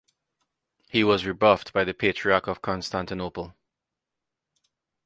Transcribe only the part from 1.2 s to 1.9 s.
rebuffed by